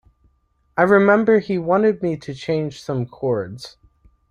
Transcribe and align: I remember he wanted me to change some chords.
I 0.75 0.81
remember 0.81 1.37
he 1.37 1.59
wanted 1.59 2.01
me 2.01 2.17
to 2.17 2.33
change 2.33 2.81
some 2.81 3.05
chords. 3.05 3.77